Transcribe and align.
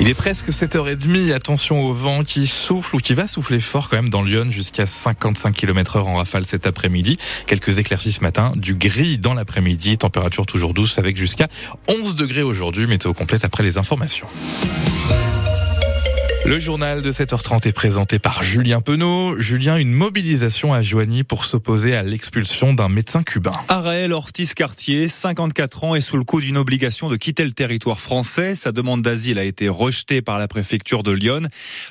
Il 0.00 0.08
est 0.08 0.14
presque 0.14 0.48
7h30. 0.48 1.32
Attention 1.32 1.80
au 1.82 1.92
vent 1.92 2.24
qui 2.24 2.46
souffle 2.46 2.96
ou 2.96 2.98
qui 2.98 3.14
va 3.14 3.28
souffler 3.28 3.60
fort 3.60 3.88
quand 3.88 3.96
même 3.96 4.08
dans 4.08 4.22
Lyon 4.22 4.48
jusqu'à 4.50 4.86
55 4.86 5.54
km 5.54 5.96
heure 5.96 6.08
en 6.08 6.16
rafale 6.16 6.44
cet 6.44 6.66
après-midi. 6.66 7.16
Quelques 7.46 7.78
éclaircies 7.78 8.12
ce 8.12 8.20
matin, 8.20 8.52
du 8.56 8.74
gris 8.74 9.18
dans 9.18 9.34
l'après-midi, 9.34 9.96
température 9.96 10.44
toujours 10.44 10.74
douce 10.74 10.98
avec 10.98 11.16
jusqu'à 11.16 11.46
11 11.86 12.16
degrés 12.16 12.42
aujourd'hui. 12.42 12.86
Météo 12.86 13.14
complète 13.14 13.44
après 13.44 13.62
les 13.62 13.78
informations. 13.78 14.26
Le 16.46 16.60
journal 16.60 17.02
de 17.02 17.10
7h30 17.10 17.66
est 17.66 17.72
présenté 17.72 18.20
par 18.20 18.44
Julien 18.44 18.80
Penaud. 18.80 19.34
Julien, 19.40 19.78
une 19.78 19.90
mobilisation 19.90 20.72
à 20.72 20.80
Joigny 20.80 21.24
pour 21.24 21.44
s'opposer 21.44 21.96
à 21.96 22.04
l'expulsion 22.04 22.72
d'un 22.72 22.88
médecin 22.88 23.24
cubain. 23.24 23.50
Araël 23.66 24.12
Ortiz 24.12 24.54
Cartier, 24.54 25.08
54 25.08 25.82
ans, 25.82 25.94
est 25.96 26.00
sous 26.00 26.16
le 26.16 26.22
coup 26.22 26.40
d'une 26.40 26.56
obligation 26.56 27.08
de 27.08 27.16
quitter 27.16 27.44
le 27.44 27.52
territoire 27.52 27.98
français. 27.98 28.54
Sa 28.54 28.70
demande 28.70 29.02
d'asile 29.02 29.40
a 29.40 29.44
été 29.44 29.68
rejetée 29.68 30.22
par 30.22 30.38
la 30.38 30.46
préfecture 30.46 31.02
de 31.02 31.10
Lyon. 31.10 31.42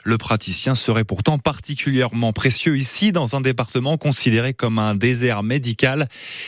Le 0.05 0.17
praticien 0.17 0.73
serait 0.73 1.03
pourtant 1.03 1.37
particulièrement 1.37 2.31
précieux 2.31 2.77
ici, 2.77 3.11
dans 3.11 3.35
un 3.35 3.41
département 3.41 3.97
considéré 3.97 4.53
comme 4.53 4.79
un 4.79 4.95
désert 4.95 5.43
médical. 5.43 6.07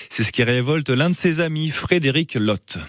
C'est 0.09 0.23
ce 0.23 0.31
qui 0.31 0.43
révolte 0.43 0.89
l'un 0.89 1.09
de 1.09 1.15
ses 1.15 1.41
amis, 1.41 1.71
Frédéric 1.71 2.35
Lotte. 2.35 2.79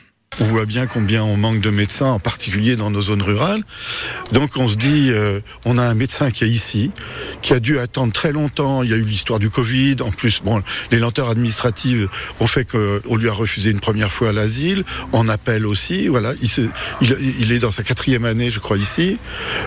On 0.40 0.44
voit 0.44 0.66
bien 0.66 0.86
combien 0.86 1.24
on 1.24 1.36
manque 1.36 1.60
de 1.60 1.70
médecins, 1.70 2.10
en 2.10 2.20
particulier 2.20 2.76
dans 2.76 2.90
nos 2.90 3.02
zones 3.02 3.22
rurales. 3.22 3.60
Donc 4.32 4.56
on 4.56 4.68
se 4.68 4.76
dit, 4.76 5.08
euh, 5.10 5.40
on 5.64 5.78
a 5.78 5.82
un 5.82 5.94
médecin 5.94 6.30
qui 6.30 6.44
est 6.44 6.48
ici, 6.48 6.92
qui 7.42 7.52
a 7.54 7.60
dû 7.60 7.80
attendre 7.80 8.12
très 8.12 8.30
longtemps. 8.30 8.84
Il 8.84 8.90
y 8.90 8.94
a 8.94 8.96
eu 8.96 9.02
l'histoire 9.02 9.40
du 9.40 9.50
Covid. 9.50 9.96
En 10.00 10.12
plus, 10.12 10.40
bon, 10.44 10.62
les 10.92 10.98
lenteurs 11.00 11.28
administratives 11.28 12.08
ont 12.38 12.46
fait 12.46 12.64
qu'on 12.64 13.16
lui 13.16 13.28
a 13.28 13.32
refusé 13.32 13.70
une 13.70 13.80
première 13.80 14.12
fois 14.12 14.32
l'asile. 14.32 14.84
En 15.12 15.28
appel 15.28 15.66
aussi. 15.66 16.06
Voilà, 16.06 16.34
il, 17.00 17.50
est 17.50 17.58
dans 17.58 17.72
sa 17.72 17.82
quatrième 17.82 18.24
année, 18.24 18.50
je 18.50 18.60
crois, 18.60 18.78
ici. 18.78 19.18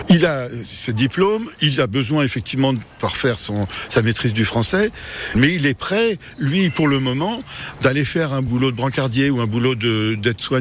Il 0.10 0.26
a 0.26 0.48
ses 0.66 0.94
diplômes. 0.94 1.50
Il 1.62 1.82
a 1.82 1.88
besoin 1.88 2.24
effectivement 2.24 2.72
de 2.72 2.80
parfaire 3.00 3.40
son, 3.40 3.68
sa 3.90 4.02
maîtrise 4.02 4.32
du 4.32 4.46
français. 4.46 4.90
Mais 5.36 5.54
il 5.54 5.66
est 5.66 5.78
prêt, 5.78 6.18
lui, 6.40 6.70
pour 6.70 6.88
le 6.88 7.00
moment, 7.00 7.44
d'aller 7.82 8.06
faire 8.06 8.32
un 8.32 8.42
boulot 8.42 8.72
de 8.72 8.78
brancardier 8.78 9.30
ou 9.30 9.42
un 9.42 9.48
boulot 9.48 9.76
d'aide-soignant 9.76 10.61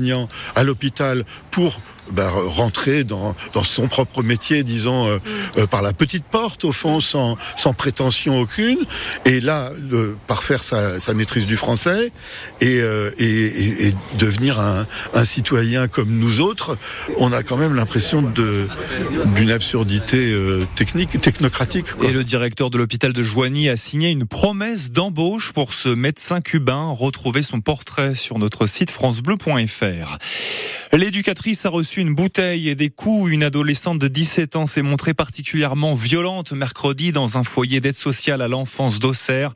à 0.54 0.64
l'hôpital 0.64 1.24
pour 1.50 1.80
bah, 2.12 2.30
rentrer 2.30 3.04
dans, 3.04 3.36
dans, 3.52 3.62
son 3.62 3.88
propre 3.88 4.22
métier, 4.22 4.64
disons, 4.64 5.08
euh, 5.08 5.18
euh, 5.58 5.66
par 5.66 5.82
la 5.82 5.92
petite 5.92 6.24
porte, 6.24 6.64
au 6.64 6.72
fond, 6.72 7.00
sans, 7.00 7.36
sans 7.56 7.72
prétention 7.72 8.40
aucune, 8.40 8.78
et 9.24 9.40
là, 9.40 9.70
de 9.78 10.16
parfaire 10.26 10.64
sa, 10.64 10.98
sa 10.98 11.14
maîtrise 11.14 11.46
du 11.46 11.56
français 11.56 12.10
et, 12.60 12.80
euh, 12.80 13.10
et, 13.18 13.86
et 13.88 13.94
devenir 14.18 14.60
un, 14.60 14.86
un, 15.14 15.24
citoyen 15.24 15.86
comme 15.86 16.10
nous 16.10 16.40
autres, 16.40 16.76
on 17.18 17.32
a 17.32 17.42
quand 17.42 17.56
même 17.56 17.74
l'impression 17.74 18.22
d'une 18.22 19.50
absurdité 19.50 20.32
euh, 20.32 20.66
technique, 20.74 21.20
technocratique. 21.20 21.92
Quoi. 21.92 22.08
Et 22.08 22.12
le 22.12 22.24
directeur 22.24 22.70
de 22.70 22.78
l'hôpital 22.78 23.12
de 23.12 23.22
Joigny 23.22 23.68
a 23.68 23.76
signé 23.76 24.10
une 24.10 24.26
promesse 24.26 24.90
d'embauche 24.90 25.52
pour 25.52 25.74
ce 25.74 25.88
médecin 25.88 26.40
cubain. 26.40 26.90
Retrouvez 26.90 27.42
son 27.42 27.60
portrait 27.60 28.14
sur 28.14 28.38
notre 28.38 28.66
site 28.66 28.90
francebleu.fr. 28.90 29.89
L'éducatrice 30.92 31.64
a 31.66 31.68
reçu 31.68 32.00
une 32.00 32.14
bouteille 32.14 32.68
et 32.68 32.74
des 32.74 32.90
coups. 32.90 33.30
Une 33.30 33.44
adolescente 33.44 34.00
de 34.00 34.08
17 34.08 34.56
ans 34.56 34.66
s'est 34.66 34.82
montrée 34.82 35.14
particulièrement 35.14 35.94
violente 35.94 36.52
mercredi 36.52 37.12
dans 37.12 37.38
un 37.38 37.44
foyer 37.44 37.78
d'aide 37.78 37.94
sociale 37.94 38.42
à 38.42 38.48
l'enfance 38.48 38.98
d'Auxerre. 38.98 39.54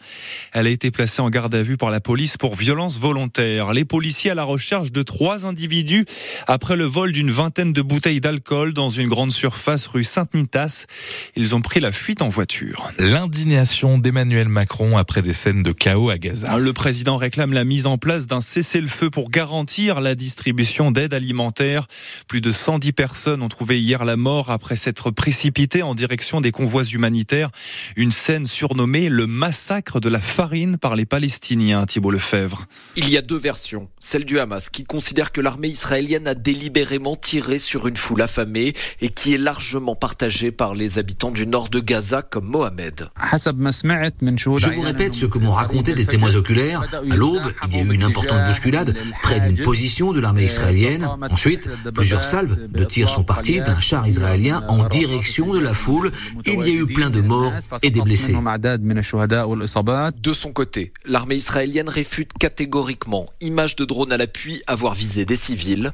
Elle 0.53 0.69
a 0.69 0.71
été 0.71 0.93
placée 0.93 1.23
en 1.23 1.31
garde 1.31 1.55
à 1.55 1.63
vue 1.63 1.77
par 1.77 1.91
la 1.91 2.01
police 2.01 2.37
pour 2.37 2.55
violence 2.55 3.01
volontaire. 3.01 3.73
Les 3.73 3.85
policiers 3.85 4.31
à 4.31 4.35
la 4.37 4.45
recherche 4.45 4.93
de 4.93 5.03
trois 5.03 5.45
individus 5.45 6.05
après 6.47 6.77
le 6.77 6.85
vol 6.85 7.11
d'une 7.11 7.33
vingtaine 7.33 7.73
de 7.73 7.83
bouteilles 7.83 8.21
d'alcool 8.21 8.73
dans 8.73 8.91
une 8.91 9.09
grande 9.09 9.33
surface 9.33 9.89
rue 9.89 10.05
Saint-Nitas. 10.05 10.87
Ils 11.35 11.57
ont 11.57 11.61
pris 11.61 11.81
la 11.81 11.91
fuite 11.91 12.23
en 12.23 12.29
voiture. 12.29 12.93
L'indignation 12.99 13.99
d'Emmanuel 13.99 14.49
Macron 14.49 14.97
après 14.97 15.23
des 15.23 15.33
scènes 15.33 15.65
de 15.65 15.73
chaos 15.73 16.11
à 16.11 16.19
Gaza. 16.19 16.59
Le 16.59 16.73
président 16.73 17.17
réclame 17.17 17.53
la 17.53 17.65
mise 17.65 17.87
en 17.87 17.99
place 17.99 18.29
d'un 18.29 18.41
cessez-le-feu 18.41 19.11
pour 19.11 19.31
garantir 19.31 20.01
la 20.01 20.15
distribution 20.25 20.91
d'aide 20.91 21.13
alimentaire. 21.13 21.87
Plus 22.29 22.41
de 22.41 22.51
110 22.51 22.93
personnes 22.93 23.43
ont 23.43 23.49
trouvé 23.49 23.79
hier 23.81 24.07
la 24.07 24.17
mort 24.17 24.51
après 24.51 24.77
s'être 24.77 25.11
précipitées 25.11 25.83
en 25.83 25.95
direction 25.95 26.41
des 26.41 26.51
convois 26.51 26.85
humanitaires. 26.85 27.51
Une 27.95 28.11
scène 28.11 28.47
surnommée 28.47 29.11
le 29.11 29.27
massacre 29.27 30.01
de 30.01 30.09
la 30.09 30.21
farine 30.21 30.79
par 30.79 30.97
les 30.97 31.05
Palestiniens, 31.05 31.85
Thibault 31.85 32.11
Lefebvre. 32.11 32.67
Il 32.97 33.11
y 33.11 33.19
a 33.19 33.23
deux 33.23 33.37
versions. 33.37 33.89
Celle 34.01 34.25
du 34.25 34.39
Hamas 34.39 34.71
qui 34.71 34.85
considère 34.85 35.31
que 35.31 35.43
l'armée 35.43 35.69
israélienne 35.69 36.27
a 36.27 36.35
délibérément 36.35 37.17
tiré 37.17 37.59
sur 37.59 37.87
une 37.87 37.99
foule 37.99 38.23
affamée 38.23 38.73
et 39.03 39.11
qui 39.11 39.35
est 39.35 39.39
largement 39.39 39.95
partagée 39.95 40.53
par 40.53 40.75
les 40.75 40.99
habitants 40.99 41.33
du 41.33 41.47
nord 41.47 41.69
de 41.69 41.81
Gaza 41.81 42.23
comme 42.23 42.47
Mohamed. 42.47 43.11
Je 43.35 44.71
vous 44.71 44.81
répète 44.81 45.15
ce 45.15 45.27
que 45.27 45.39
m'ont 45.39 45.53
raconté 45.53 45.93
des 45.93 46.07
témoins 46.07 46.35
oculaires. 46.35 46.83
À 46.95 47.15
l'aube, 47.15 47.53
il 47.69 47.77
y 47.77 47.81
a 47.81 47.85
eu 47.85 47.93
une 47.93 48.03
importante 48.05 48.47
bousculade 48.47 48.97
près 49.23 49.41
d'une 49.41 49.63
position 49.63 50.14
de 50.15 50.21
l'armée 50.21 50.45
israélienne. 50.45 51.09
Ensuite, 51.31 51.69
plusieurs 51.93 52.25
salves 52.25 52.69
de 52.69 52.85
tirs 52.85 53.11
sont 53.11 53.25
parties 53.25 53.61
d'un 53.61 53.81
char 53.81 54.07
israélien 54.07 54.65
en 54.69 54.85
direction 54.85 55.53
de 55.53 55.59
la 55.59 55.75
foule. 55.75 56.11
Il 56.47 56.61
y 56.61 56.71
a 56.71 56.75
eu 56.83 56.87
plein 56.87 57.11
de 57.11 57.21
morts 57.21 57.53
et 57.83 57.91
des 57.91 58.01
blessés. 58.01 58.35
De 58.35 60.33
son 60.33 60.53
côté, 60.53 60.93
l'armée 61.05 61.37
israélienne 61.37 61.89
réfute 61.89 62.33
catégoriquement, 62.39 63.27
image 63.41 63.77
de 63.77 63.85
drone 63.85 64.13
à 64.13 64.17
l'appui, 64.17 64.63
avoir 64.67 64.95
visé 64.95 65.25
des 65.25 65.37
civils. 65.37 65.93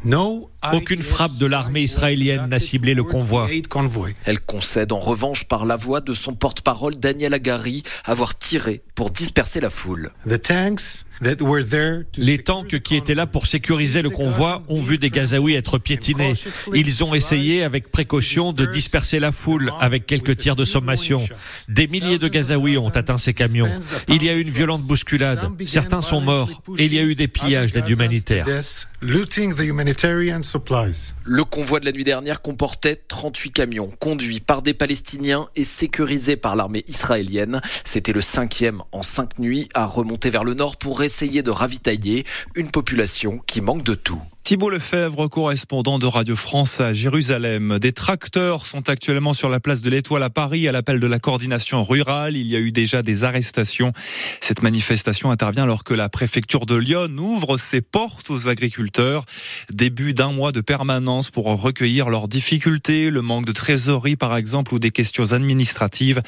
Aucune 0.73 1.03
frappe 1.03 1.37
de 1.39 1.47
l'armée 1.47 1.83
israélienne 1.83 2.49
n'a 2.49 2.59
ciblé 2.59 2.95
le 2.95 3.05
convoi. 3.05 3.49
Elle 4.27 4.41
concède 4.41 4.93
en 4.93 5.01
revanche 5.01 5.49
par 5.49 5.65
la 5.67 5.77
voix 5.77 6.01
de 6.01 6.15
son 6.15 6.35
porte-parole 6.35 6.97
Daniel 6.97 7.35
Agari 7.35 7.83
avoir 8.05 8.39
tiré 8.39 8.83
pour 8.95 9.11
disperser 9.11 9.61
la 9.61 9.71
foule. 9.71 10.13
Les 11.21 12.39
tanks 12.39 12.81
qui 12.81 12.97
étaient 12.97 13.15
là 13.15 13.27
pour 13.27 13.47
sécuriser 13.47 14.03
le 14.03 14.11
convoi 14.11 14.63
ont 14.69 14.81
vu 14.81 14.99
des 14.99 15.11
Gazaouis 15.11 15.55
être 15.55 15.79
piétinés. 15.79 16.33
Ils 16.75 17.05
ont 17.05 17.15
essayé 17.15 17.63
avec 17.63 17.91
précaution 17.91 18.53
de 18.53 18.65
disperser 18.67 19.19
la 19.19 19.33
foule 19.33 19.73
avec 19.81 20.07
quelques 20.07 20.37
tirs 20.37 20.57
de 20.57 20.65
sommation. 20.65 21.21
Des 21.69 21.87
milliers 21.87 22.19
de 22.19 22.29
Gazaouis 22.29 22.79
ont 22.79 22.89
atteint 22.89 23.19
ces 23.19 23.35
camions. 23.35 23.71
Il 24.09 24.23
y 24.23 24.29
a 24.29 24.35
eu 24.35 24.41
une 24.41 24.51
violente 24.51 24.83
bousculade. 24.83 25.49
Certains 25.67 26.03
sont 26.03 26.21
morts 26.21 26.51
et 26.79 26.87
il 26.87 26.95
y 26.95 26.99
a 26.99 27.03
eu 27.03 27.15
des 27.15 27.29
pillages 27.29 27.73
d'aide 27.73 27.89
humanitaire. 27.89 28.47
Le 31.25 31.43
convoi 31.43 31.81
de 31.81 31.87
la 31.87 31.93
nuit 31.93 32.05
dernière 32.05 32.43
comportait 32.43 32.97
38 32.97 33.50
camions 33.50 33.91
conduits 33.99 34.41
par 34.41 34.61
des 34.61 34.75
Palestiniens 34.75 35.49
et 35.56 35.65
sécurisés 35.65 36.37
par 36.37 36.55
l'armée 36.55 36.84
israélienne. 36.87 37.62
C'était 37.87 38.12
le 38.12 38.21
cinquième 38.21 38.83
en 38.93 39.03
cinq 39.03 39.39
nuits 39.39 39.71
à 39.72 39.87
remonter 39.87 40.28
vers 40.28 40.44
le 40.44 40.53
nord 40.53 40.77
pour 40.77 41.03
essayer 41.03 41.43
de 41.43 41.50
ravitailler 41.50 42.27
une 42.55 42.71
population 42.71 43.41
qui 43.47 43.62
manque 43.62 43.84
de 43.84 43.94
tout. 43.94 44.21
Thibault 44.43 44.71
Lefebvre, 44.71 45.28
correspondant 45.28 46.01
de 46.01 46.06
Radio 46.06 46.34
France 46.34 46.81
à 46.81 46.93
Jérusalem. 46.93 47.78
Des 47.78 47.93
tracteurs 47.93 48.67
sont 48.67 48.89
actuellement 48.89 49.33
sur 49.33 49.49
la 49.49 49.61
place 49.61 49.81
de 49.81 49.89
l'Étoile 49.91 50.25
à 50.25 50.31
Paris 50.31 50.67
à 50.67 50.73
l'appel 50.73 50.99
de 50.99 51.06
la 51.06 51.21
coordination 51.21 51.84
rurale. 51.84 52.37
Il 52.37 52.49
y 52.49 52.56
a 52.56 52.59
eu 52.59 52.73
déjà 52.73 53.03
des 53.03 53.23
arrestations. 53.23 53.93
Cette 54.41 54.62
manifestation 54.62 55.31
intervient 55.31 55.62
alors 55.62 55.84
que 55.84 55.95
la 55.95 56.09
préfecture 56.09 56.67
de 56.67 56.75
Lyon 56.75 57.09
ouvre 57.19 57.59
ses 57.59 57.81
portes 57.81 58.31
aux 58.31 58.49
agriculteurs. 58.49 59.25
Début 59.73 60.15
d'un 60.15 60.33
mois 60.33 60.51
de 60.51 60.61
permanence 60.61 61.31
pour 61.31 61.45
recueillir 61.47 62.09
leurs 62.09 62.27
difficultés, 62.27 63.11
le 63.11 63.22
manque 63.22 63.47
de 63.47 63.53
trésorerie 63.53 64.17
par 64.17 64.37
exemple 64.37 64.75
ou 64.75 64.81
des 64.81 64.91
questions 64.91 65.33
administratives. 65.33 66.22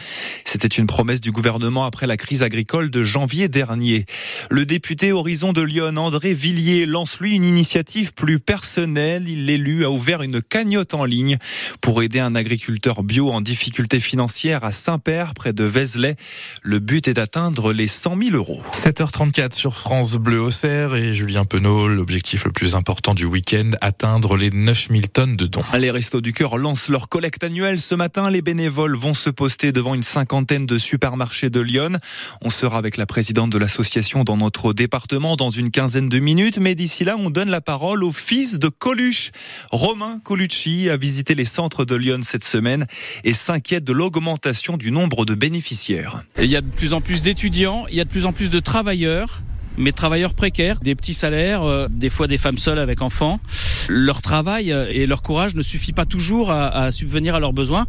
C'était 0.44 0.68
une 0.68 0.86
promesse 0.86 1.20
du 1.20 1.32
gouvernement 1.32 1.86
après 1.86 2.06
la 2.06 2.16
crise 2.16 2.44
agricole 2.44 2.90
de 2.90 3.02
janvier 3.02 3.48
dernier. 3.48 4.06
Le 4.48 4.64
député 4.64 5.12
Horizon 5.12 5.52
de 5.52 5.62
Lyon, 5.62 5.96
André 5.96 6.34
Villiers, 6.34 6.86
lance 6.86 7.18
lui 7.18 7.34
une 7.34 7.44
initiative 7.44 8.01
plus 8.10 8.40
personnel. 8.40 9.24
L'élu 9.24 9.84
a 9.84 9.90
ouvert 9.90 10.22
une 10.22 10.42
cagnotte 10.42 10.94
en 10.94 11.04
ligne 11.04 11.38
pour 11.80 12.02
aider 12.02 12.18
un 12.18 12.34
agriculteur 12.34 13.02
bio 13.02 13.30
en 13.30 13.40
difficulté 13.40 14.00
financière 14.00 14.64
à 14.64 14.72
Saint-Père, 14.72 15.34
près 15.34 15.52
de 15.52 15.64
Vézelay. 15.64 16.16
Le 16.62 16.78
but 16.78 17.06
est 17.08 17.14
d'atteindre 17.14 17.72
les 17.72 17.86
100 17.86 18.16
000 18.22 18.36
euros. 18.36 18.60
7h34 18.72 19.52
sur 19.54 19.76
France 19.76 20.16
Bleu 20.16 20.40
Auxerre 20.40 20.94
et 20.94 21.14
Julien 21.14 21.44
Penaud, 21.44 21.88
l'objectif 21.88 22.44
le 22.44 22.52
plus 22.52 22.74
important 22.74 23.14
du 23.14 23.24
week-end, 23.24 23.70
atteindre 23.80 24.36
les 24.36 24.50
9000 24.50 25.08
tonnes 25.08 25.36
de 25.36 25.46
dons. 25.46 25.62
Les 25.78 25.90
Restos 25.90 26.20
du 26.20 26.32
Cœur 26.32 26.58
lancent 26.58 26.88
leur 26.88 27.08
collecte 27.08 27.44
annuelle 27.44 27.80
ce 27.80 27.94
matin. 27.94 28.30
Les 28.30 28.42
bénévoles 28.42 28.96
vont 28.96 29.14
se 29.14 29.30
poster 29.30 29.72
devant 29.72 29.94
une 29.94 30.02
cinquantaine 30.02 30.66
de 30.66 30.78
supermarchés 30.78 31.50
de 31.50 31.60
Lyon. 31.60 31.92
On 32.40 32.50
sera 32.50 32.78
avec 32.78 32.96
la 32.96 33.06
présidente 33.06 33.50
de 33.50 33.58
l'association 33.58 34.24
dans 34.24 34.36
notre 34.36 34.72
département 34.72 35.36
dans 35.36 35.50
une 35.50 35.70
quinzaine 35.70 36.08
de 36.08 36.18
minutes, 36.18 36.58
mais 36.58 36.74
d'ici 36.74 37.04
là, 37.04 37.16
on 37.18 37.30
donne 37.30 37.50
la 37.50 37.60
parole 37.60 37.91
au 38.00 38.12
fils 38.12 38.58
de 38.58 38.68
Coluche. 38.68 39.30
Romain 39.70 40.18
Colucci 40.20 40.88
a 40.88 40.96
visité 40.96 41.34
les 41.34 41.44
centres 41.44 41.84
de 41.84 41.94
Lyon 41.94 42.20
cette 42.22 42.44
semaine 42.44 42.86
et 43.24 43.32
s'inquiète 43.32 43.84
de 43.84 43.92
l'augmentation 43.92 44.76
du 44.76 44.90
nombre 44.90 45.24
de 45.24 45.34
bénéficiaires. 45.34 46.24
Il 46.38 46.46
y 46.46 46.56
a 46.56 46.60
de 46.60 46.70
plus 46.70 46.94
en 46.94 47.00
plus 47.00 47.22
d'étudiants, 47.22 47.84
il 47.90 47.96
y 47.96 48.00
a 48.00 48.04
de 48.04 48.10
plus 48.10 48.24
en 48.24 48.32
plus 48.32 48.50
de 48.50 48.60
travailleurs 48.60 49.42
mais 49.78 49.92
travailleurs 49.92 50.34
précaires, 50.34 50.80
des 50.80 50.94
petits 50.94 51.14
salaires, 51.14 51.62
euh, 51.62 51.88
des 51.90 52.10
fois 52.10 52.26
des 52.26 52.38
femmes 52.38 52.58
seules 52.58 52.78
avec 52.78 53.02
enfants. 53.02 53.40
Leur 53.88 54.22
travail 54.22 54.70
et 54.70 55.06
leur 55.06 55.22
courage 55.22 55.54
ne 55.54 55.62
suffit 55.62 55.92
pas 55.92 56.04
toujours 56.04 56.50
à, 56.50 56.90
subvenir 56.92 57.34
à 57.34 57.40
leurs 57.40 57.52
besoins, 57.52 57.86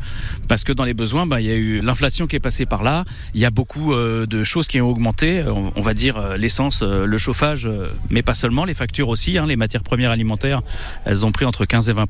parce 0.48 0.64
que 0.64 0.74
dans 0.74 0.84
les 0.84 0.94
besoins, 0.94 1.26
bah, 1.26 1.42
il 1.42 1.48
y 1.48 1.52
a 1.52 1.56
eu 1.56 1.82
l'inflation 1.82 2.28
qui 2.28 2.36
est 2.36 2.40
passée 2.40 2.66
par 2.66 2.84
là, 2.84 3.06
il 3.34 3.42
y 3.42 3.46
a 3.46 3.52
beaucoup 3.52 3.94
de 3.94 4.44
choses 4.44 4.68
qui 4.68 4.82
ont 4.82 4.90
augmenté, 4.90 5.44
on, 5.44 5.82
va 5.82 5.94
dire 5.94 6.38
l'essence, 6.38 6.82
le 6.82 7.18
chauffage, 7.18 7.70
mais 8.10 8.22
pas 8.22 8.34
seulement, 8.34 8.66
les 8.66 8.74
factures 8.74 9.10
aussi, 9.10 9.38
hein, 9.38 9.46
les 9.46 9.56
matières 9.56 9.84
premières 9.84 10.12
alimentaires, 10.12 10.62
elles 11.06 11.26
ont 11.26 11.32
pris 11.32 11.46
entre 11.46 11.66
15 11.66 11.90
et 11.90 11.94
20 11.94 12.08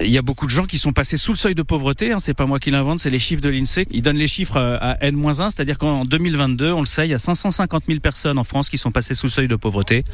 Il 0.00 0.10
y 0.10 0.18
a 0.18 0.22
beaucoup 0.22 0.46
de 0.46 0.50
gens 0.50 0.64
qui 0.64 0.78
sont 0.78 0.92
passés 0.92 1.16
sous 1.16 1.32
le 1.32 1.36
seuil 1.36 1.54
de 1.54 1.62
pauvreté, 1.62 2.12
hein, 2.12 2.18
c'est 2.18 2.34
pas 2.34 2.46
moi 2.46 2.58
qui 2.58 2.70
l'invente, 2.70 2.98
c'est 2.98 3.10
les 3.10 3.18
chiffres 3.18 3.40
de 3.40 3.48
l'INSEE. 3.48 3.86
Ils 3.90 4.02
donnent 4.02 4.16
les 4.16 4.28
chiffres 4.28 4.56
à 4.56 4.96
N-1, 5.00 5.50
c'est-à-dire 5.50 5.78
qu'en 5.78 6.04
2022, 6.04 6.72
on 6.72 6.80
le 6.80 6.86
sait, 6.86 7.06
il 7.06 7.10
y 7.10 7.14
a 7.14 7.18
550 7.18 7.84
000 7.88 8.00
personnes 8.00 8.38
en 8.38 8.44
France 8.44 8.68
qui 8.68 8.78
sont 8.78 8.90
passées 8.90 9.14
sous 9.14 9.26
le 9.26 9.32
seuil 9.32 9.48
de 9.48 9.56
pauvreté. 9.56 10.04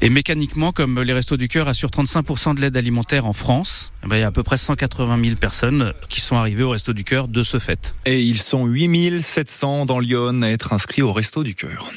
Et 0.00 0.10
mécaniquement, 0.10 0.72
comme 0.72 1.00
les 1.00 1.12
Restos 1.12 1.36
du 1.36 1.48
Cœur 1.48 1.68
assurent 1.68 1.90
35% 1.90 2.54
de 2.54 2.60
l'aide 2.60 2.76
alimentaire 2.76 3.26
en 3.26 3.32
France, 3.32 3.92
eh 4.04 4.08
ben, 4.08 4.16
il 4.16 4.20
y 4.20 4.24
a 4.24 4.28
à 4.28 4.32
peu 4.32 4.42
près 4.42 4.56
180 4.56 5.22
000 5.24 5.36
personnes 5.36 5.92
qui 6.08 6.20
sont 6.20 6.36
arrivées 6.36 6.62
au 6.62 6.70
Resto 6.70 6.92
du 6.92 7.04
Cœur 7.04 7.28
de 7.28 7.42
ce 7.42 7.58
fait. 7.58 7.94
Et 8.04 8.20
ils 8.20 8.40
sont 8.40 8.66
8700 8.66 9.86
dans 9.86 10.00
Lyon 10.00 10.42
à 10.42 10.48
être 10.48 10.72
inscrits 10.72 11.02
au 11.02 11.12
Resto 11.12 11.44
du 11.44 11.54
Cœur. 11.54 11.90